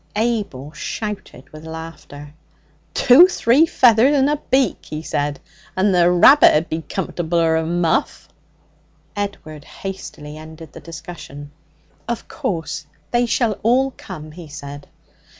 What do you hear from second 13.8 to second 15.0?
come,' he said.